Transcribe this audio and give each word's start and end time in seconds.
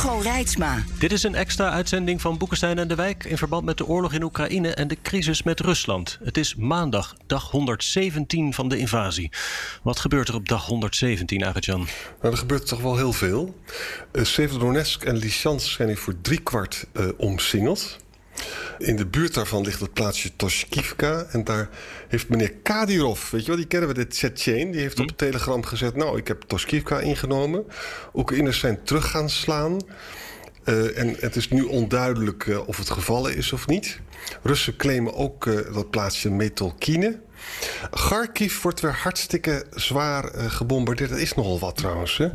Hugo 0.00 0.18
Reitsma. 0.18 0.82
Dit 0.98 1.12
is 1.12 1.22
een 1.22 1.34
extra 1.34 1.70
uitzending 1.70 2.20
van 2.20 2.38
Boekenstein 2.38 2.78
en 2.78 2.88
de 2.88 2.94
Wijk 2.94 3.24
in 3.24 3.38
verband 3.38 3.64
met 3.64 3.78
de 3.78 3.86
oorlog 3.86 4.12
in 4.12 4.22
Oekraïne 4.22 4.74
en 4.74 4.88
de 4.88 4.96
crisis 5.02 5.42
met 5.42 5.60
Rusland. 5.60 6.18
Het 6.24 6.36
is 6.36 6.54
maandag, 6.54 7.16
dag 7.26 7.50
117 7.50 8.54
van 8.54 8.68
de 8.68 8.78
invasie. 8.78 9.30
Wat 9.82 9.98
gebeurt 9.98 10.28
er 10.28 10.34
op 10.34 10.48
dag 10.48 10.66
117, 10.66 11.44
Arjan? 11.44 11.86
Nou, 12.20 12.32
er 12.32 12.38
gebeurt 12.38 12.66
toch 12.66 12.80
wel 12.80 12.96
heel 12.96 13.12
veel. 13.12 13.60
Uh, 14.12 14.24
Severodonetsk 14.24 15.04
en 15.04 15.16
Lysychansk 15.16 15.70
zijn 15.70 15.88
hier 15.88 15.98
voor 15.98 16.20
driekwart 16.20 16.86
uh, 16.92 17.08
omsingeld. 17.16 17.98
In 18.78 18.96
de 18.96 19.06
buurt 19.06 19.34
daarvan 19.34 19.64
ligt 19.64 19.80
het 19.80 19.92
plaatsje 19.92 20.36
Toshkivka. 20.36 21.26
En 21.30 21.44
daar 21.44 21.68
heeft 22.08 22.28
meneer 22.28 22.52
Kadirov, 22.62 23.30
weet 23.30 23.40
je 23.40 23.46
wel, 23.46 23.56
die 23.56 23.66
kennen 23.66 23.88
we, 23.88 23.94
de 23.94 24.06
Tsjetsjen... 24.06 24.70
die 24.70 24.80
heeft 24.80 25.00
op 25.00 25.06
het 25.06 25.18
telegram 25.18 25.64
gezet... 25.64 25.96
nou, 25.96 26.18
ik 26.18 26.28
heb 26.28 26.42
Toshkivka 26.42 26.98
ingenomen. 26.98 27.64
Oekraïners 28.14 28.58
zijn 28.58 28.82
terug 28.82 29.10
gaan 29.10 29.30
slaan. 29.30 29.80
Uh, 30.64 30.98
en 30.98 31.16
het 31.18 31.36
is 31.36 31.48
nu 31.48 31.62
onduidelijk 31.62 32.46
uh, 32.46 32.68
of 32.68 32.76
het 32.76 32.90
gevallen 32.90 33.36
is 33.36 33.52
of 33.52 33.66
niet. 33.66 34.00
Russen 34.42 34.76
claimen 34.76 35.14
ook 35.14 35.46
uh, 35.46 35.74
dat 35.74 35.90
plaatsje 35.90 36.30
Metolkine. 36.30 37.20
Kharkiv 37.90 38.62
wordt 38.62 38.80
weer 38.80 38.94
hartstikke 38.94 39.64
zwaar 39.70 40.34
uh, 40.34 40.50
gebombardeerd. 40.50 41.10
Dat 41.10 41.18
is 41.18 41.34
nogal 41.34 41.58
wat 41.58 41.76
trouwens. 41.76 42.16
Hè? 42.16 42.28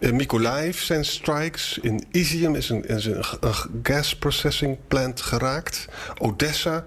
Uh, 0.00 0.12
Mykolaiv 0.12 0.80
zijn 0.80 1.04
strikes. 1.04 1.78
In 1.82 2.04
Izium 2.10 2.54
is 2.54 2.68
een, 2.68 2.86
is 2.86 3.04
een, 3.04 3.24
een 3.40 3.54
gas 3.82 4.16
processing 4.16 4.78
plant 4.88 5.20
geraakt. 5.20 5.86
Odessa 6.18 6.86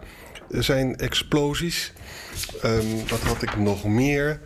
zijn 0.49 0.97
explosies. 0.97 1.93
Um, 2.65 3.07
wat 3.07 3.21
had 3.21 3.41
ik 3.41 3.57
nog 3.57 3.83
meer? 3.83 4.41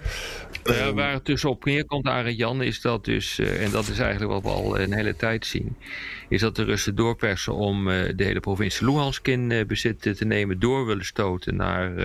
Ja, 0.64 0.94
waar 0.94 1.14
het 1.14 1.26
dus 1.26 1.46
op 1.46 1.66
neerkomt, 1.66 2.10
Jan, 2.36 2.62
is 2.62 2.82
dat 2.82 3.06
dus, 3.06 3.40
uh, 3.40 3.64
en 3.64 3.72
dat 3.72 3.88
is 3.88 4.00
eigenlijk 4.00 4.32
wat 4.32 4.42
we 4.42 4.50
al 4.50 4.80
een 4.80 4.94
hele 4.94 5.16
tijd 5.16 5.46
zien, 5.46 5.76
is 6.30 6.42
dat 6.42 6.56
de 6.56 6.64
Russen 6.64 6.96
doorpersen 6.96 7.54
om 7.54 7.88
uh, 7.88 8.10
de 8.16 8.24
hele 8.24 8.40
provincie 8.40 8.86
Luhansk 8.86 9.28
in 9.28 9.50
uh, 9.50 9.66
bezit 9.66 10.02
te 10.02 10.26
nemen, 10.26 10.60
door 10.60 10.86
willen 10.86 11.06
stoten 11.06 11.56
naar 11.56 11.96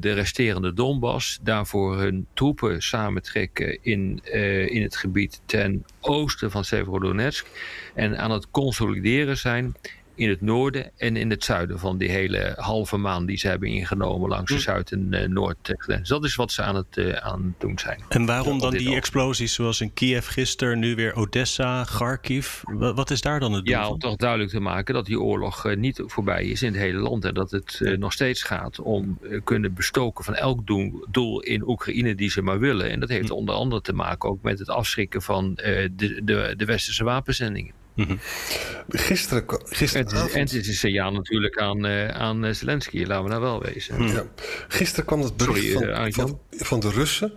de 0.00 0.12
resterende 0.12 0.72
Donbass, 0.72 1.38
daarvoor 1.42 1.96
hun 1.96 2.26
troepen 2.34 2.82
samentrekken 2.82 3.78
in, 3.82 4.20
in 4.68 4.82
het 4.82 4.96
gebied 4.96 5.40
ten 5.46 5.84
oosten 6.00 6.50
van 6.50 6.64
Severodonetsk 6.64 7.46
en 7.94 8.18
aan 8.18 8.30
het 8.30 8.50
consolideren 8.50 9.36
zijn 9.36 9.74
in 10.18 10.28
het 10.28 10.40
noorden 10.40 10.90
en 10.96 11.16
in 11.16 11.30
het 11.30 11.44
zuiden 11.44 11.78
van 11.78 11.98
die 11.98 12.10
hele 12.10 12.52
halve 12.56 12.96
maan 12.96 13.26
die 13.26 13.36
ze 13.36 13.48
hebben 13.48 13.68
ingenomen 13.68 14.28
langs 14.28 14.52
de 14.52 14.58
zuid- 14.58 14.92
en 14.92 15.06
uh, 15.10 15.28
noordgrens. 15.28 16.08
Dat 16.08 16.24
is 16.24 16.34
wat 16.34 16.52
ze 16.52 16.62
aan 16.62 16.74
het, 16.74 16.96
uh, 16.96 17.12
aan 17.12 17.42
het 17.42 17.60
doen 17.60 17.78
zijn. 17.78 18.00
En 18.08 18.26
waarom 18.26 18.58
dan 18.58 18.70
die 18.70 18.94
explosies 18.94 19.54
zoals 19.54 19.80
in 19.80 19.92
Kiev 19.92 20.28
gisteren, 20.28 20.78
nu 20.78 20.94
weer 20.94 21.14
Odessa, 21.14 21.84
Kharkiv? 21.84 22.62
Wat 22.78 23.10
is 23.10 23.20
daar 23.20 23.40
dan 23.40 23.52
het 23.52 23.64
doel 23.64 23.74
Ja, 23.74 23.88
om 23.88 23.98
toch 23.98 24.16
duidelijk 24.16 24.50
te 24.50 24.60
maken 24.60 24.94
dat 24.94 25.06
die 25.06 25.20
oorlog 25.20 25.66
uh, 25.66 25.76
niet 25.76 26.02
voorbij 26.06 26.44
is 26.44 26.62
in 26.62 26.72
het 26.72 26.80
hele 26.80 26.98
land. 26.98 27.24
En 27.24 27.34
dat 27.34 27.50
het 27.50 27.96
nog 27.98 28.12
steeds 28.12 28.42
gaat 28.42 28.80
om 28.80 29.18
kunnen 29.44 29.74
bestoken 29.74 30.24
van 30.24 30.34
elk 30.34 30.66
doel, 30.66 31.06
doel, 31.10 31.40
in 31.40 31.68
Oekraïne 31.68 32.14
die 32.14 32.30
ze 32.30 32.42
maar 32.42 32.58
willen. 32.58 32.90
En 32.90 33.00
dat 33.00 33.08
heeft 33.08 33.30
onder 33.30 33.54
andere 33.54 33.80
te 33.80 33.92
maken 33.92 34.28
ook 34.28 34.42
met 34.42 34.58
het 34.58 34.68
afschrikken 34.68 35.22
van 35.22 35.54
de, 35.54 35.90
de, 36.24 36.54
de 36.56 36.64
westerse 36.64 37.04
wapenzendingen. 37.04 37.77
Mm 37.98 38.06
-hmm. 38.06 38.18
Gisteren, 38.88 39.44
gisteravond... 39.64 40.32
En 40.32 40.40
het 40.40 40.52
is 40.52 40.68
een 40.68 40.74
signaal 40.74 41.12
natuurlijk 41.12 41.58
aan, 41.58 41.86
uh, 41.86 42.08
aan 42.08 42.54
Zelensky, 42.54 43.04
laten 43.04 43.24
we 43.24 43.30
nou 43.30 43.42
wel 43.42 43.62
wezen. 43.62 44.06
Ja. 44.06 44.24
Gisteren 44.68 45.04
kwam 45.04 45.20
het 45.20 45.36
bericht 45.36 45.72
Sorry, 45.72 45.92
van, 45.94 46.06
uh, 46.06 46.12
van, 46.12 46.40
van, 46.50 46.80
de 46.80 46.90
Russen... 46.90 47.32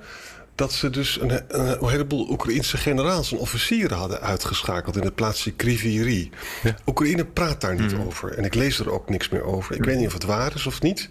dat 0.62 0.74
ze 0.74 0.90
dus 0.90 1.20
een, 1.22 1.42
een, 1.48 1.90
heleboel 1.90 2.30
Oekraïnse 2.30 2.78
generaals 2.78 3.32
en 3.32 3.38
officieren 3.38 3.98
hadden 3.98 4.22
uitgeschakeld... 4.22 4.96
in 4.96 5.04
het 5.04 5.16
plaatsje 5.16 5.52
Kriviri. 5.52 6.30
Ja. 6.64 6.76
Oekraïne 6.86 7.26
praat 7.26 7.62
daar 7.62 7.82
niet 7.82 7.94
mm. 7.94 8.02
over. 8.02 8.38
En 8.38 8.44
ik 8.44 8.56
lees 8.56 8.80
er 8.80 8.92
ook 8.92 9.10
niks 9.10 9.30
meer 9.30 9.44
over. 9.44 9.76
Ik 9.76 9.80
mm. 9.80 9.86
weet 9.86 9.98
niet 9.98 10.08
of 10.08 10.14
het 10.14 10.24
waar 10.24 10.56
is 10.56 10.66
of 10.66 10.82
niet. 10.82 11.10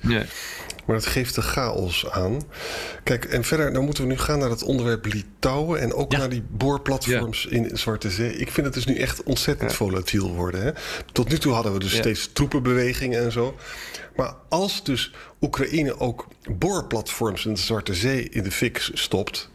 Maar 0.86 0.96
het 0.96 1.06
geeft 1.06 1.34
de 1.34 1.42
chaos 1.42 2.10
aan. 2.10 2.42
Kijk, 3.02 3.24
en 3.24 3.44
verder, 3.44 3.72
dan 3.72 3.84
moeten 3.84 4.02
we 4.02 4.08
nu 4.08 4.18
gaan 4.18 4.38
naar 4.38 4.50
het 4.50 4.62
onderwerp 4.62 5.04
Litouwen... 5.04 5.80
en 5.80 5.94
ook 5.94 6.12
ja. 6.12 6.18
naar 6.18 6.28
die 6.28 6.44
boorplatforms 6.50 7.42
ja. 7.42 7.50
in 7.50 7.78
Zwarte 7.78 8.10
Zee. 8.10 8.36
Ik 8.36 8.50
vind 8.50 8.66
het 8.66 8.74
dus 8.74 8.86
nu 8.86 8.96
echt 8.96 9.22
ontzettend 9.22 9.72
volatiel 9.72 10.34
worden. 10.34 10.62
Hè? 10.62 10.70
Tot 11.12 11.28
nu 11.28 11.38
toe 11.38 11.52
hadden 11.52 11.72
we 11.72 11.78
dus 11.78 11.96
steeds 11.96 12.30
troepenbewegingen 12.32 13.22
en 13.22 13.32
zo. 13.32 13.56
Maar 14.20 14.34
als 14.48 14.84
dus 14.84 15.12
Oekraïne 15.40 15.98
ook 16.00 16.26
boorplatforms 16.58 17.46
in 17.46 17.54
de 17.54 17.60
Zwarte 17.60 17.94
Zee 17.94 18.28
in 18.28 18.42
de 18.42 18.50
fik 18.50 18.90
stopt... 18.92 19.50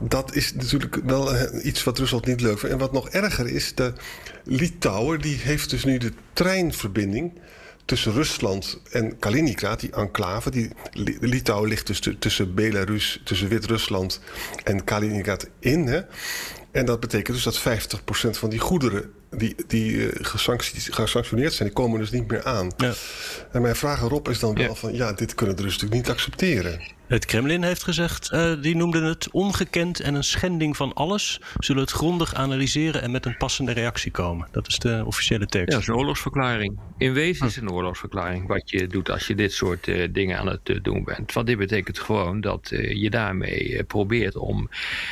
dat 0.00 0.34
is 0.34 0.54
natuurlijk 0.54 0.94
wel 1.04 1.34
iets 1.62 1.84
wat 1.84 1.98
Rusland 1.98 2.26
niet 2.26 2.40
leuk 2.40 2.58
vindt. 2.58 2.74
En 2.74 2.80
wat 2.80 2.92
nog 2.92 3.08
erger 3.08 3.46
is, 3.46 3.74
de 3.74 3.92
Litouwen 4.44 5.20
die 5.20 5.36
heeft 5.36 5.70
dus 5.70 5.84
nu 5.84 5.98
de 5.98 6.12
treinverbinding 6.32 7.32
tussen 7.84 8.12
Rusland 8.12 8.80
en 8.90 9.18
Kaliningrad, 9.18 9.80
die 9.80 9.92
enclave. 9.92 10.50
Die, 10.50 10.70
Litouwen 11.20 11.68
ligt 11.68 11.86
dus 11.86 12.08
tussen 12.18 12.54
Belarus, 12.54 13.20
tussen 13.24 13.48
Wit-Rusland 13.48 14.20
en 14.64 14.84
Kaliningrad 14.84 15.48
in. 15.58 15.86
Hè? 15.86 16.00
En 16.70 16.86
dat 16.86 17.00
betekent 17.00 17.36
dus 17.36 17.62
dat 17.62 17.62
50% 18.28 18.30
van 18.30 18.50
die 18.50 18.58
goederen 18.58 19.12
die, 19.36 19.54
die 19.66 19.92
uh, 19.92 20.08
gesanctioneerd 20.84 21.52
zijn, 21.52 21.68
die 21.68 21.76
komen 21.76 22.00
dus 22.00 22.10
niet 22.10 22.30
meer 22.30 22.44
aan. 22.44 22.70
Ja. 22.76 22.92
En 23.52 23.62
mijn 23.62 23.76
vraag 23.76 24.02
erop 24.02 24.28
is 24.28 24.38
dan 24.38 24.54
wel 24.54 24.74
van... 24.74 24.94
ja, 24.94 25.12
dit 25.12 25.34
kunnen 25.34 25.56
de 25.56 25.62
Russen 25.62 25.80
natuurlijk 25.80 26.08
niet 26.08 26.16
accepteren. 26.16 26.80
Het 27.14 27.24
Kremlin 27.24 27.62
heeft 27.62 27.82
gezegd, 27.82 28.30
uh, 28.32 28.52
die 28.60 28.76
noemden 28.76 29.02
het 29.02 29.30
ongekend 29.30 30.00
en 30.00 30.14
een 30.14 30.24
schending 30.24 30.76
van 30.76 30.92
alles. 30.94 31.40
Zullen 31.58 31.82
het 31.82 31.90
grondig 31.90 32.34
analyseren 32.34 33.02
en 33.02 33.10
met 33.10 33.26
een 33.26 33.36
passende 33.36 33.72
reactie 33.72 34.10
komen. 34.10 34.48
Dat 34.50 34.66
is 34.66 34.78
de 34.78 35.02
officiële 35.06 35.46
tekst. 35.46 35.68
Ja, 35.68 35.72
dat 35.72 35.80
is 35.80 35.88
een 35.88 35.94
oorlogsverklaring. 35.94 36.78
In 36.98 37.12
wezen 37.12 37.46
is 37.46 37.54
het 37.54 37.64
een 37.64 37.70
oorlogsverklaring 37.70 38.46
wat 38.46 38.70
je 38.70 38.86
doet 38.86 39.10
als 39.10 39.26
je 39.26 39.34
dit 39.34 39.52
soort 39.52 39.86
uh, 39.86 40.08
dingen 40.12 40.38
aan 40.38 40.46
het 40.46 40.68
uh, 40.68 40.82
doen 40.82 41.04
bent. 41.04 41.32
Want 41.32 41.46
dit 41.46 41.58
betekent 41.58 41.98
gewoon 41.98 42.40
dat 42.40 42.68
je 42.72 43.10
daarmee 43.10 43.84
probeert 43.84 44.36
om 44.36 44.70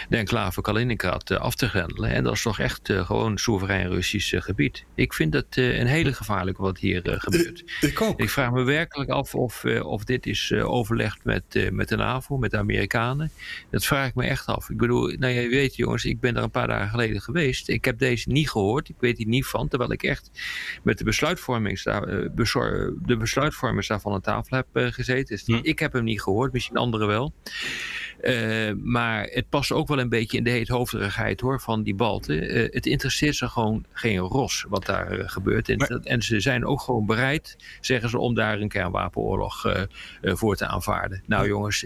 de 0.09 0.17
enclave 0.17 0.61
Kaliningrad 0.61 1.31
af 1.31 1.55
te 1.55 1.69
grendelen. 1.69 2.11
En 2.11 2.25
dat 2.25 2.33
is 2.33 2.43
toch 2.43 2.59
echt 2.59 2.93
gewoon 2.93 3.39
soeverein 3.39 3.89
Russisch 3.89 4.35
gebied. 4.45 4.85
Ik 4.95 5.13
vind 5.13 5.33
dat 5.33 5.47
een 5.51 5.87
hele 5.87 6.13
gevaarlijke 6.13 6.63
wat 6.63 6.79
hier 6.79 7.03
gebeurt. 7.05 7.65
Ik 7.81 8.01
ook. 8.01 8.21
Ik 8.21 8.31
vraag 8.31 8.51
me 8.51 8.63
werkelijk 8.63 9.11
af 9.11 9.35
of, 9.35 9.65
of 9.65 10.05
dit 10.05 10.27
is 10.27 10.53
overlegd 10.53 11.25
met, 11.25 11.71
met 11.73 11.91
de 11.93 11.99
NAVO, 12.05 12.37
met 12.37 12.51
de 12.51 12.59
Amerikanen. 12.59 13.31
Dat 13.71 13.85
vraag 13.85 14.09
ik 14.09 14.15
me 14.15 14.25
echt 14.25 14.47
af. 14.47 14.71
Ik 14.71 14.77
bedoel, 14.77 15.15
nou 15.19 15.33
je 15.33 15.49
weet 15.49 15.77
jongens, 15.77 16.05
ik 16.05 16.21
ben 16.21 16.35
daar 16.35 16.43
een 16.43 16.51
paar 16.51 16.67
dagen 16.67 16.89
geleden 16.89 17.21
geweest. 17.21 17.69
Ik 17.69 17.85
heb 17.85 17.99
deze 17.99 18.31
niet 18.31 18.51
gehoord. 18.51 18.89
Ik 18.89 18.97
weet 18.99 19.19
hier 19.19 19.27
niet 19.27 19.47
van. 19.47 19.69
Terwijl 19.69 19.93
ik 19.93 20.03
echt 20.03 20.31
met 20.83 20.99
de 20.99 21.05
besluitvormings, 21.05 21.83
de 21.83 23.17
besluitvormers 23.19 23.89
daarvan 23.89 24.13
aan 24.13 24.21
tafel 24.21 24.57
heb 24.57 24.93
gezeten. 24.93 25.41
Dus 25.45 25.61
ik 25.63 25.79
heb 25.79 25.93
hem 25.93 26.05
niet 26.05 26.23
gehoord, 26.23 26.53
misschien 26.53 26.77
anderen 26.77 27.07
wel. 27.07 27.33
Uh, 28.23 28.73
maar 28.83 29.27
het 29.31 29.49
past 29.49 29.73
ook 29.73 29.89
wel 29.89 29.99
een 29.99 30.09
beetje 30.09 30.37
in 30.37 30.45
de 30.45 30.51
heethoofdigheid 30.51 31.41
hoor, 31.41 31.61
van 31.61 31.83
die 31.83 31.95
Balten. 31.95 32.57
Uh, 32.57 32.73
het 32.73 32.87
interesseert 32.87 33.37
ze 33.37 33.49
gewoon 33.49 33.85
geen 33.93 34.19
ros 34.19 34.65
wat 34.69 34.87
daar 34.87 35.19
uh, 35.19 35.29
gebeurt. 35.29 35.69
En, 35.69 35.77
maar... 35.77 35.89
en, 35.89 36.23
ze 36.23 36.41
zijn 36.41 36.67
ook 36.67 36.81
gewoon 36.81 37.07
bereid, 37.07 37.57
zeggen 37.81 38.09
ze, 38.09 38.19
om 38.19 38.35
daar 38.35 38.61
een 38.61 38.69
kernwapenoorlog 38.69 39.87
voor 40.23 40.57
te 40.57 40.67
aanvaarden. 40.67 41.23
Nou 41.27 41.49
jongens, 41.49 41.85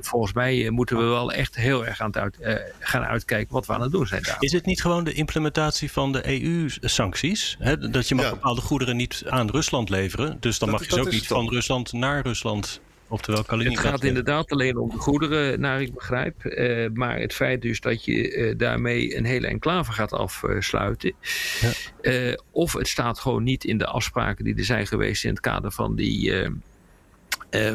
volgens 0.00 0.32
mij 0.32 0.70
moeten 0.70 0.96
we 0.96 1.04
wel 1.04 1.32
echt 1.32 1.56
heel 1.56 1.86
erg 1.86 2.00
aan 2.00 2.06
het 2.06 2.16
uit, 2.18 2.38
gaan 2.78 3.04
uitkijken 3.04 3.54
wat 3.54 3.66
we 3.66 3.72
aan 3.72 3.80
het 3.80 3.92
doen 3.92 4.06
zijn 4.06 4.22
daar. 4.22 4.36
Is 4.38 4.52
het 4.52 4.66
niet 4.66 4.80
gewoon 4.80 5.04
de 5.04 5.12
implementatie 5.12 5.92
van 5.92 6.12
de 6.12 6.42
EU-sancties? 6.42 7.58
Dat 7.90 8.08
je 8.08 8.14
mag 8.14 8.24
ja. 8.24 8.30
bepaalde 8.30 8.60
goederen 8.60 8.96
niet 8.96 9.22
aan 9.26 9.50
Rusland 9.50 9.88
leveren. 9.88 10.36
Dus 10.40 10.58
dan 10.58 10.70
dat, 10.70 10.78
mag 10.78 10.88
je 10.88 10.94
ze 10.94 11.00
ook 11.00 11.10
niet 11.10 11.26
van 11.26 11.48
Rusland 11.48 11.92
naar 11.92 12.22
Rusland 12.22 12.80
Oftewel 13.08 13.44
Het 13.46 13.78
gaat 13.78 14.04
inderdaad 14.04 14.50
alleen 14.50 14.76
om 14.76 14.90
de 14.90 14.96
goederen, 14.96 15.60
naar 15.60 15.82
ik 15.82 15.94
begrijp. 15.94 16.44
Uh, 16.44 16.88
maar 16.94 17.18
het 17.20 17.34
feit 17.34 17.62
dus 17.62 17.80
dat 17.80 18.04
je 18.04 18.36
uh, 18.36 18.54
daarmee 18.56 19.16
een 19.16 19.24
hele 19.24 19.46
enclave 19.46 19.92
gaat 19.92 20.12
afsluiten. 20.12 21.12
Ja. 21.60 21.70
Uh, 22.02 22.34
of 22.50 22.72
het 22.72 22.88
staat 22.88 23.18
gewoon 23.18 23.42
niet 23.42 23.64
in 23.64 23.78
de 23.78 23.86
afspraken 23.86 24.44
die 24.44 24.56
er 24.56 24.64
zijn 24.64 24.86
geweest 24.86 25.24
in 25.24 25.30
het 25.30 25.40
kader 25.40 25.72
van 25.72 25.96
die 25.96 26.46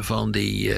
van 0.00 0.30
die, 0.30 0.74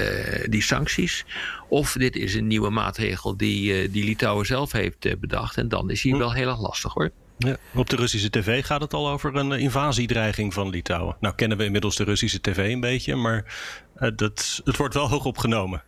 die 0.49 0.63
sancties. 0.63 1.25
Of 1.69 1.93
dit 1.93 2.17
is 2.17 2.35
een 2.35 2.47
nieuwe 2.47 2.71
maatregel 2.71 3.37
die, 3.37 3.91
die 3.91 4.05
Litouwen 4.05 4.47
zelf 4.47 4.73
heeft 4.73 5.21
bedacht. 5.21 5.57
En 5.57 5.69
dan 5.69 5.91
is 5.91 6.03
hij 6.03 6.13
hm. 6.13 6.19
wel 6.19 6.33
heel 6.33 6.49
erg 6.49 6.61
lastig 6.61 6.93
hoor. 6.93 7.11
Ja, 7.39 7.57
op 7.75 7.91
de 7.91 7.97
Russische 7.97 8.31
tv 8.31 8.65
gaat 8.65 8.81
het 8.81 8.95
al 8.95 9.09
over 9.09 9.37
een 9.37 9.53
invasiedreiging 9.53 10.55
van 10.55 10.71
Litouwen. 10.71 11.17
Nou 11.21 11.35
kennen 11.35 11.59
we 11.59 11.65
inmiddels 11.65 11.97
de 11.97 12.05
Russische 12.05 12.41
tv 12.41 12.73
een 12.73 12.81
beetje, 12.81 13.17
maar 13.17 13.45
dat, 14.15 14.61
het 14.65 14.77
wordt 14.77 14.95
wel 14.95 15.09
hoog 15.09 15.25
opgenomen. 15.25 15.83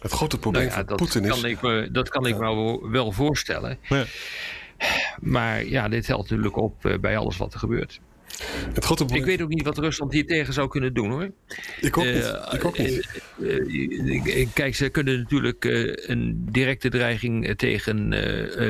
Het 0.00 0.12
grote 0.12 0.38
probleem 0.38 0.68
nou 0.68 0.84
van 0.86 0.96
Poetin 0.96 1.24
is... 1.24 1.30
Kan 1.40 1.50
ik 1.50 1.62
me, 1.62 1.88
dat 1.92 2.08
kan 2.08 2.26
ik 2.26 2.38
me 2.38 2.88
wel 2.90 3.12
voorstellen. 3.12 3.78
Ja. 3.88 4.04
Maar 5.20 5.64
ja, 5.64 5.88
dit 5.88 6.06
helpt 6.06 6.30
natuurlijk 6.30 6.56
op 6.56 6.84
eh, 6.84 6.98
bij 6.98 7.16
alles 7.16 7.36
wat 7.36 7.52
er 7.52 7.58
gebeurt. 7.58 8.00
Het 8.72 8.84
grote 8.84 9.04
Ik 9.04 9.24
weet 9.24 9.42
ook 9.42 9.48
niet 9.48 9.62
wat 9.62 9.78
Rusland 9.78 10.12
hier 10.12 10.26
tegen 10.26 10.52
zou 10.52 10.68
kunnen 10.68 10.94
doen 10.94 11.10
hoor. 11.10 11.30
Ik 11.80 11.98
ook 11.98 12.04
niet. 12.04 12.14
Eh, 12.14 12.54
ik 12.54 12.64
ook 12.64 12.78
niet. 12.78 13.22
Uh, 13.38 14.46
kijk, 14.52 14.74
ze 14.74 14.88
kunnen 14.88 15.18
natuurlijk 15.18 15.64
een 16.06 16.46
directe 16.50 16.88
dreiging 16.88 17.54
tegen 17.56 18.08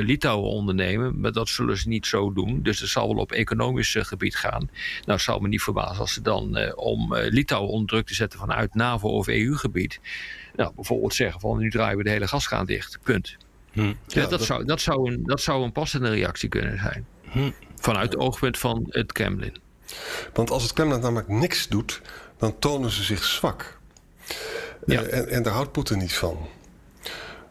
Litouwen 0.05 0.49
ondernemen. 0.49 1.19
Maar 1.19 1.31
dat 1.31 1.49
zullen 1.49 1.77
ze 1.77 1.87
niet 1.87 2.05
zo 2.05 2.33
doen. 2.33 2.59
Dus 2.63 2.79
het 2.79 2.89
zal 2.89 3.07
wel 3.07 3.23
op 3.23 3.31
economisch 3.31 3.95
gebied 3.99 4.35
gaan. 4.35 4.69
Nou, 4.99 5.11
het 5.11 5.21
zou 5.21 5.41
me 5.41 5.47
niet 5.47 5.61
verbazen 5.61 5.99
als 5.99 6.13
ze 6.13 6.21
dan 6.21 6.75
om 6.75 7.15
Litouwen 7.15 7.71
onder 7.71 7.87
druk 7.87 8.07
te 8.07 8.13
zetten 8.13 8.39
vanuit 8.39 8.73
NAVO 8.73 9.09
of 9.09 9.27
EU-gebied. 9.27 9.99
Nou, 10.55 10.71
bijvoorbeeld 10.75 11.13
zeggen 11.13 11.39
van 11.39 11.57
nu 11.57 11.69
draaien 11.69 11.97
we 11.97 12.03
de 12.03 12.09
hele 12.09 12.27
gaskraan 12.27 12.65
dicht. 12.65 12.99
Punt. 13.03 13.37
Hm. 13.71 13.93
Ja, 14.07 14.25
dat, 14.27 14.43
Zou, 14.43 14.65
dat, 14.65 14.81
zou 14.81 15.11
een, 15.11 15.23
dat 15.23 15.41
zou 15.41 15.63
een 15.63 15.71
passende 15.71 16.09
reactie 16.09 16.49
kunnen 16.49 16.79
zijn. 16.79 17.05
Hm. 17.31 17.51
Vanuit 17.81 18.11
het 18.11 18.21
oogpunt 18.21 18.57
van 18.57 18.85
het 18.89 19.11
Kremlin. 19.11 19.55
Want 20.33 20.51
als 20.51 20.63
het 20.63 20.73
Kremlin 20.73 20.99
namelijk 20.99 21.27
niks 21.27 21.67
doet, 21.67 22.01
dan 22.37 22.59
tonen 22.59 22.89
ze 22.89 23.03
zich 23.03 23.23
zwak. 23.23 23.79
Ja. 24.85 25.01
Uh, 25.01 25.17
en, 25.17 25.27
en, 25.27 25.43
daar 25.43 25.53
houdt 25.53 25.71
Poetin 25.71 25.97
niet 25.97 26.13
van. 26.13 26.37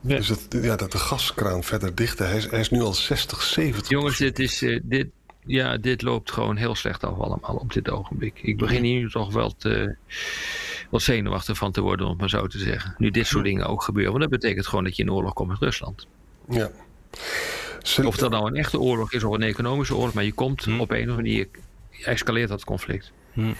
Dus 0.00 0.28
het, 0.28 0.46
ja, 0.50 0.76
dat 0.76 0.92
de 0.92 0.98
gaskraan 0.98 1.64
verder 1.64 1.94
dichten. 1.94 2.26
Hij 2.26 2.36
is, 2.36 2.50
hij 2.50 2.60
is 2.60 2.70
nu 2.70 2.80
al 2.80 2.94
60, 2.94 3.42
70. 3.42 3.88
Jongens, 3.88 4.18
dit, 4.18 4.38
is, 4.38 4.62
uh, 4.62 4.80
dit, 4.82 5.06
ja, 5.44 5.76
dit 5.76 6.02
loopt 6.02 6.32
gewoon 6.32 6.56
heel 6.56 6.74
slecht 6.74 7.04
af 7.04 7.18
allemaal 7.18 7.56
op 7.56 7.72
dit 7.72 7.90
ogenblik. 7.90 8.38
Ik 8.42 8.56
begin 8.56 8.84
hier 8.84 9.10
toch 9.10 9.32
wel 9.32 9.54
te, 9.56 9.96
wat 10.90 11.02
zenuwachtig 11.02 11.56
van 11.56 11.72
te 11.72 11.80
worden, 11.80 12.06
om 12.06 12.12
het 12.12 12.20
maar 12.20 12.28
zo 12.28 12.46
te 12.46 12.58
zeggen. 12.58 12.94
Nu 12.98 13.10
dit 13.10 13.26
soort 13.26 13.44
dingen 13.44 13.66
ook 13.66 13.82
gebeuren. 13.82 14.12
Want 14.12 14.30
dat 14.30 14.40
betekent 14.40 14.66
gewoon 14.66 14.84
dat 14.84 14.96
je 14.96 15.02
in 15.02 15.12
oorlog 15.12 15.32
komt 15.32 15.48
met 15.48 15.58
Rusland. 15.58 16.06
Ja. 16.48 16.70
Of 18.04 18.16
dat 18.16 18.30
nou 18.30 18.46
een 18.46 18.56
echte 18.56 18.80
oorlog 18.80 19.12
is 19.12 19.24
of 19.24 19.34
een 19.34 19.42
economische 19.42 19.94
oorlog, 19.94 20.14
maar 20.14 20.24
je 20.24 20.32
komt 20.32 20.64
hm. 20.64 20.80
op 20.80 20.90
een 20.90 20.96
of 20.96 21.00
andere 21.00 21.16
manier, 21.16 21.48
escaleert 22.04 22.48
dat 22.48 22.64
conflict. 22.64 23.12
Hm. 23.32 23.52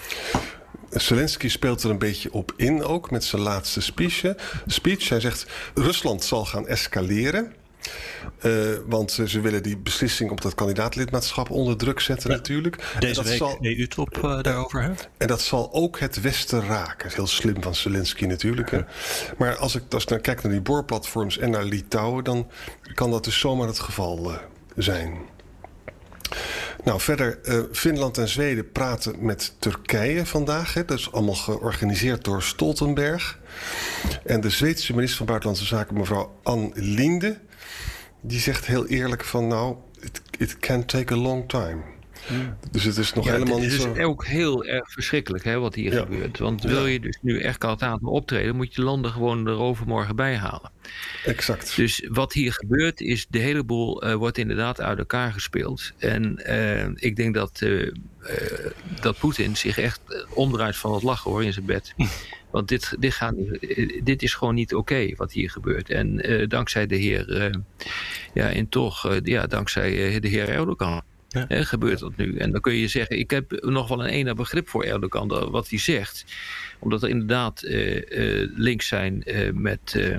Zelensky 0.89 1.49
speelt 1.49 1.83
er 1.83 1.89
een 1.89 1.97
beetje 1.97 2.33
op 2.33 2.53
in 2.55 2.83
ook 2.83 3.11
met 3.11 3.23
zijn 3.23 3.41
laatste 3.41 3.81
speech. 3.81 4.33
speech. 4.65 5.09
Hij 5.09 5.19
zegt: 5.19 5.45
Rusland 5.73 6.23
zal 6.23 6.45
gaan 6.45 6.67
escaleren. 6.67 7.53
Uh, 8.41 8.77
want 8.85 9.11
ze 9.11 9.41
willen 9.41 9.63
die 9.63 9.77
beslissing 9.77 10.31
op 10.31 10.41
dat 10.41 10.55
kandidaatlidmaatschap 10.55 11.49
onder 11.49 11.77
druk 11.77 11.99
zetten 11.99 12.29
natuurlijk. 12.29 12.95
Deze 12.99 13.13
dat 13.13 13.25
week 13.25 13.37
zal, 13.37 13.57
EU-top 13.61 14.17
uh, 14.17 14.37
eh, 14.37 14.43
daarover. 14.43 14.83
Hè? 14.83 14.91
En 15.17 15.27
dat 15.27 15.41
zal 15.41 15.73
ook 15.73 15.99
het 15.99 16.21
Westen 16.21 16.65
raken. 16.67 17.11
Heel 17.13 17.27
slim 17.27 17.61
van 17.61 17.75
Zelensky 17.75 18.25
natuurlijk. 18.25 18.71
Maar 19.37 19.55
als 19.55 19.75
ik, 19.75 19.83
als 19.89 20.03
ik 20.03 20.09
dan 20.09 20.21
kijk 20.21 20.43
naar 20.43 20.51
die 20.51 20.61
boorplatforms 20.61 21.37
en 21.37 21.49
naar 21.49 21.63
Litouwen... 21.63 22.23
dan 22.23 22.47
kan 22.93 23.11
dat 23.11 23.23
dus 23.23 23.39
zomaar 23.39 23.67
het 23.67 23.79
geval 23.79 24.31
uh, 24.31 24.37
zijn. 24.75 25.17
Nou, 26.83 26.99
verder, 26.99 27.39
uh, 27.43 27.61
Finland 27.71 28.17
en 28.17 28.27
Zweden 28.27 28.71
praten 28.71 29.25
met 29.25 29.53
Turkije 29.59 30.25
vandaag. 30.25 30.73
Hè. 30.73 30.85
Dat 30.85 30.97
is 30.97 31.11
allemaal 31.11 31.35
georganiseerd 31.35 32.23
door 32.23 32.43
Stoltenberg. 32.43 33.39
En 34.25 34.41
de 34.41 34.49
Zweedse 34.49 34.93
minister 34.93 35.17
van 35.17 35.25
Buitenlandse 35.25 35.65
Zaken, 35.65 35.97
mevrouw 35.97 36.39
Ann 36.43 36.71
Linde 36.75 37.39
die 38.21 38.39
zegt 38.39 38.65
heel 38.65 38.87
eerlijk 38.87 39.23
van 39.23 39.47
nou, 39.47 39.75
it 40.37 40.59
can 40.59 40.85
take 40.85 41.13
a 41.13 41.17
long 41.17 41.49
time. 41.49 41.81
Dus 42.71 42.83
het 42.83 42.97
is 42.97 43.13
nog 43.13 43.25
helemaal 43.25 43.59
niet 43.59 43.71
zo... 43.71 43.87
Het 43.87 43.97
is 43.97 44.03
ook 44.03 44.25
heel 44.25 44.65
erg 44.65 44.91
verschrikkelijk 44.91 45.43
hè, 45.43 45.59
wat 45.59 45.75
hier 45.75 45.93
gebeurt. 45.93 46.37
Want 46.37 46.63
wil 46.63 46.85
je 46.85 46.99
dus 46.99 47.17
nu 47.21 47.39
echt 47.39 47.57
Kaltaat 47.57 47.99
optreden... 48.01 48.55
moet 48.55 48.75
je 48.75 48.81
landen 48.81 49.11
gewoon 49.11 49.47
er 49.47 49.59
overmorgen 49.59 50.15
bij 50.15 50.35
halen. 50.35 50.71
Exact. 51.25 51.75
Dus 51.75 52.07
wat 52.09 52.33
hier 52.33 52.53
gebeurt 52.53 53.01
is... 53.01 53.27
de 53.29 53.39
hele 53.39 53.63
boel 53.63 54.05
uh, 54.07 54.13
wordt 54.13 54.37
inderdaad 54.37 54.81
uit 54.81 54.97
elkaar 54.97 55.33
gespeeld. 55.33 55.91
En 55.97 56.41
uh, 56.47 56.87
ik 56.95 57.15
denk 57.15 57.33
dat, 57.33 57.61
uh, 57.63 57.91
dat 59.01 59.17
Poetin 59.17 59.57
zich 59.57 59.77
echt 59.77 60.25
omdraait 60.33 60.75
van 60.77 60.93
het 60.93 61.03
lachen 61.03 61.31
hoor 61.31 61.43
in 61.43 61.53
zijn 61.53 61.65
bed. 61.65 61.93
Want 62.51 62.67
dit, 62.67 62.95
dit, 62.99 63.13
gaat, 63.13 63.35
dit 64.03 64.21
is 64.21 64.33
gewoon 64.33 64.55
niet 64.55 64.73
oké 64.73 65.15
wat 65.15 65.31
hier 65.31 65.49
gebeurt. 65.49 65.89
En 65.89 66.21
dankzij 66.47 66.87
de 66.87 66.95
heer, 66.95 67.51
ja, 68.33 68.49
en 68.51 68.69
toch, 68.69 69.19
ja, 69.23 69.47
dankzij 69.47 70.19
de 70.19 70.27
heer 70.27 70.49
Erdogan. 70.49 71.01
Ja. 71.31 71.63
gebeurt 71.63 71.99
dat 71.99 72.15
nu. 72.15 72.37
En 72.37 72.51
dan 72.51 72.61
kun 72.61 72.73
je 72.73 72.87
zeggen, 72.87 73.19
ik 73.19 73.31
heb 73.31 73.51
nog 73.61 73.87
wel 73.87 74.03
een 74.03 74.09
ene 74.09 74.33
begrip 74.33 74.69
voor 74.69 74.83
Erdogan, 74.83 75.51
wat 75.51 75.69
hij 75.69 75.79
zegt. 75.79 76.25
Omdat 76.79 77.03
er 77.03 77.09
inderdaad 77.09 77.61
links 78.55 78.87
zijn 78.87 79.23
met, 79.53 80.11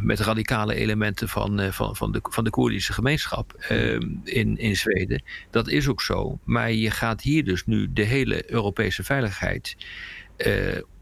met 0.00 0.20
radicale 0.20 0.74
elementen 0.74 1.28
van, 1.28 1.72
van, 1.72 1.96
van, 1.96 2.12
de, 2.12 2.20
van 2.22 2.44
de 2.44 2.50
Koerdische 2.50 2.92
gemeenschap 2.92 3.64
in, 4.24 4.58
in 4.58 4.76
Zweden. 4.76 5.22
Dat 5.50 5.68
is 5.68 5.88
ook 5.88 6.02
zo. 6.02 6.38
Maar 6.44 6.72
je 6.72 6.90
gaat 6.90 7.22
hier 7.22 7.44
dus 7.44 7.66
nu 7.66 7.92
de 7.92 8.04
hele 8.04 8.52
Europese 8.52 9.04
veiligheid 9.04 9.76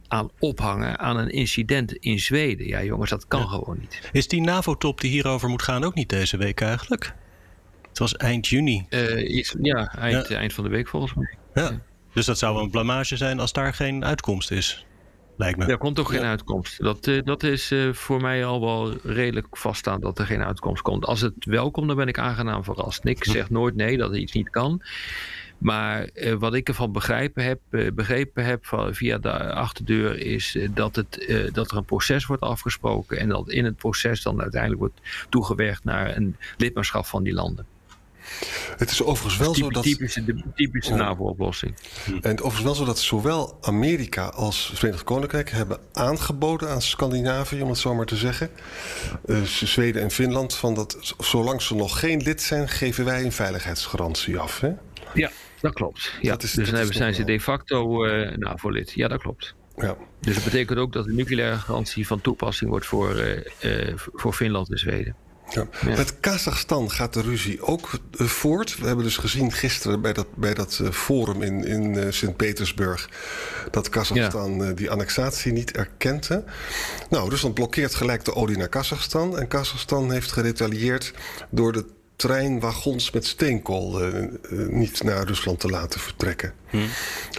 aan 0.09 0.31
ophangen 0.39 0.99
aan 0.99 1.17
een 1.17 1.31
incident 1.31 1.93
in 1.93 2.19
Zweden. 2.19 2.67
Ja, 2.67 2.83
jongens, 2.83 3.11
dat 3.11 3.27
kan 3.27 3.49
gewoon 3.49 3.79
niet. 3.81 4.09
Is 4.13 4.29
die 4.29 4.41
NAVO-top 4.41 5.01
die 5.01 5.11
hierover 5.11 5.49
moet 5.49 5.63
gaan 5.63 5.85
ook 5.85 5.95
niet 5.95 6.09
deze 6.09 6.37
week 6.37 6.61
eigenlijk? 6.61 7.15
Het 7.99 8.11
was 8.11 8.17
eind 8.17 8.47
juni. 8.47 8.87
Uh, 8.91 9.43
ja, 9.63 9.95
eind, 9.95 10.31
eind 10.31 10.53
van 10.53 10.65
de 10.65 10.71
week 10.71 10.89
volgens 10.89 11.15
mij. 11.15 11.35
Ja. 11.55 11.81
Dus 12.13 12.27
dat 12.27 12.39
zou 12.39 12.63
een 12.63 12.71
blamage 12.71 13.17
zijn 13.17 13.41
als 13.41 13.53
daar 13.53 13.75
geen 13.75 14.05
uitkomst 14.05 14.51
is. 14.51 14.87
Lijkt 15.37 15.59
me. 15.59 15.65
Er 15.65 15.79
komt 15.79 15.97
toch 15.97 16.11
geen 16.11 16.23
uitkomst. 16.23 16.83
Dat, 16.83 17.07
uh, 17.07 17.23
dat 17.25 17.43
is 17.43 17.73
uh, 17.73 17.93
voor 17.93 18.21
mij 18.21 18.45
al 18.45 18.61
wel 18.61 18.97
redelijk 19.03 19.57
vaststaan 19.57 20.01
dat 20.01 20.19
er 20.19 20.27
geen 20.27 20.43
uitkomst 20.43 20.83
komt. 20.83 21.05
Als 21.05 21.21
het 21.21 21.33
wel 21.39 21.71
komt, 21.71 21.87
dan 21.87 21.97
ben 21.97 22.09
ik 22.09 22.19
aangenaam 22.19 22.65
verrast. 22.65 23.05
Ik 23.05 23.25
hm. 23.25 23.31
zeg 23.31 23.51
nooit 23.51 23.75
nee 23.75 23.97
dat 23.97 24.17
iets 24.17 24.33
niet 24.33 24.51
kan. 24.51 24.83
Maar 25.59 26.09
uh, 26.15 26.35
wat 26.35 26.55
ik 26.55 26.69
ervan 26.69 26.93
begrepen 26.93 27.45
heb, 27.45 27.61
uh, 27.71 27.93
begrepen 27.93 28.45
heb 28.45 28.67
van, 28.67 28.95
via 28.95 29.19
de 29.19 29.53
achterdeur 29.53 30.19
is 30.19 30.55
uh, 30.55 30.69
dat, 30.75 30.97
het, 30.97 31.33
dat 31.53 31.71
er 31.71 31.77
een 31.77 31.85
proces 31.85 32.27
wordt 32.27 32.43
afgesproken 32.43 33.19
en 33.19 33.29
dat 33.29 33.51
in 33.51 33.65
het 33.65 33.77
proces 33.77 34.23
dan 34.23 34.41
uiteindelijk 34.41 34.81
wordt 34.81 35.01
toegewerkt 35.29 35.85
naar 35.85 36.17
een 36.17 36.37
lidmaatschap 36.57 37.07
van 37.07 37.23
die 37.23 37.35
landen. 37.35 37.67
Het 38.77 38.91
is 38.91 39.03
overigens 39.03 39.37
wel 39.37 39.55
zo 39.55 39.71
dat... 39.71 39.83
Typische, 39.83 40.25
de 40.25 40.43
typische 40.55 40.93
oh. 40.93 40.99
NAVO-oplossing. 40.99 41.75
En 42.07 42.31
het 42.31 42.43
overigens 42.43 42.63
wel 42.63 42.75
zo 42.75 42.85
dat 42.85 42.99
zowel 42.99 43.59
Amerika 43.61 44.25
als 44.25 44.73
Verenigd 44.75 45.05
Koninkrijk... 45.05 45.51
hebben 45.51 45.79
aangeboden 45.93 46.69
aan 46.69 46.83
Scandinavië, 46.83 47.63
om 47.63 47.69
het 47.69 47.79
zo 47.79 47.95
maar 47.95 48.07
te 48.07 48.17
zeggen... 48.17 48.51
Uh, 49.27 49.43
Zweden 49.43 50.03
en 50.03 50.11
Finland, 50.11 50.55
van 50.55 50.75
dat 50.75 51.15
zolang 51.19 51.63
ze 51.63 51.75
nog 51.75 51.99
geen 51.99 52.23
lid 52.23 52.43
zijn... 52.43 52.69
geven 52.69 53.05
wij 53.05 53.25
een 53.25 53.33
veiligheidsgarantie 53.33 54.39
af. 54.39 54.61
Hè? 54.61 54.73
Ja, 55.15 55.31
dat 55.61 55.73
klopt. 55.73 56.15
Ja. 56.21 56.31
Dat 56.31 56.43
is, 56.43 56.53
dus 56.53 56.71
dan 56.71 56.87
zijn 56.87 57.15
ze 57.15 57.25
de 57.25 57.41
facto 57.41 58.07
uh, 58.07 58.37
NAVO-lid. 58.37 58.93
Ja, 58.93 59.09
dat 59.09 59.21
klopt. 59.21 59.55
Ja. 59.77 59.97
Dus 60.21 60.35
dat 60.35 60.45
betekent 60.45 60.79
ook 60.79 60.93
dat 60.93 61.05
de 61.05 61.13
nucleaire 61.13 61.57
garantie 61.57 62.07
van 62.07 62.21
toepassing 62.21 62.71
wordt 62.71 62.87
voor, 62.87 63.17
uh, 63.17 63.89
uh, 63.89 63.93
voor 63.97 64.33
Finland 64.33 64.71
en 64.71 64.79
Zweden. 64.79 65.15
Ja. 65.51 65.67
Met 65.85 66.21
Kazachstan 66.21 66.91
gaat 66.91 67.13
de 67.13 67.21
ruzie 67.21 67.63
ook 67.63 67.91
voort. 68.11 68.79
We 68.79 68.87
hebben 68.87 69.05
dus 69.05 69.17
gezien 69.17 69.53
gisteren 69.53 70.01
bij 70.01 70.13
dat, 70.13 70.27
bij 70.35 70.55
dat 70.55 70.81
forum 70.91 71.43
in, 71.43 71.65
in 71.65 72.13
Sint-Petersburg... 72.13 73.09
dat 73.71 73.89
Kazachstan 73.89 74.75
die 74.75 74.91
annexatie 74.91 75.53
niet 75.53 75.71
erkent. 75.71 76.29
Nou, 77.11 77.31
Rusland 77.31 77.55
blokkeert 77.55 77.95
gelijk 77.95 78.25
de 78.25 78.35
olie 78.35 78.57
naar 78.57 78.69
Kazachstan. 78.69 79.39
En 79.39 79.49
Kazachstan 79.49 80.13
heeft 80.13 80.33
geretaliëerd 80.33 81.13
door 81.51 81.73
de 81.73 81.85
treinwagons 82.19 83.11
met 83.11 83.27
steenkool 83.27 84.07
uh, 84.07 84.27
niet 84.69 85.03
naar 85.03 85.27
Rusland 85.27 85.61
te 85.61 85.69
laten 85.69 86.01
vertrekken. 86.01 86.53
Hm. 86.71 86.79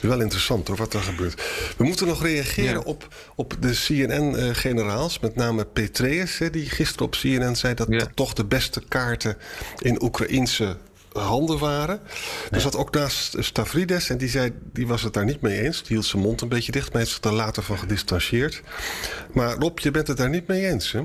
Wel 0.01 0.21
interessant 0.21 0.67
hoor, 0.67 0.77
wat 0.77 0.93
er 0.93 1.01
gebeurt. 1.01 1.41
We 1.77 1.83
moeten 1.83 2.07
nog 2.07 2.23
reageren 2.23 2.85
op, 2.85 3.15
op 3.35 3.55
de 3.59 3.71
CNN-generaals, 3.71 5.19
met 5.19 5.35
name 5.35 5.65
Petraeus, 5.65 6.37
hè, 6.37 6.49
die 6.49 6.69
gisteren 6.69 7.05
op 7.05 7.11
CNN 7.11 7.55
zei 7.55 7.73
dat, 7.73 7.91
dat 7.91 8.09
toch 8.13 8.33
de 8.33 8.45
beste 8.45 8.81
kaarten 8.87 9.37
in 9.79 10.03
Oekraïnse 10.03 10.77
handen 11.11 11.59
waren. 11.59 12.01
Er 12.51 12.61
zat 12.61 12.75
ook 12.75 12.93
naast 12.93 13.35
Stavrides 13.39 14.09
en 14.09 14.17
die, 14.17 14.29
zei, 14.29 14.51
die 14.73 14.87
was 14.87 15.01
het 15.01 15.13
daar 15.13 15.25
niet 15.25 15.41
mee 15.41 15.61
eens. 15.61 15.77
Die 15.77 15.87
hield 15.87 16.05
zijn 16.05 16.21
mond 16.21 16.41
een 16.41 16.49
beetje 16.49 16.71
dicht, 16.71 16.87
maar 16.91 17.01
heeft 17.01 17.13
zich 17.13 17.21
daar 17.21 17.33
later 17.33 17.63
van 17.63 17.77
gedistanceerd. 17.77 18.61
Maar 19.33 19.55
Rob, 19.55 19.79
je 19.79 19.91
bent 19.91 20.07
het 20.07 20.17
daar 20.17 20.29
niet 20.29 20.47
mee 20.47 20.67
eens, 20.67 20.91
hè? 20.91 21.03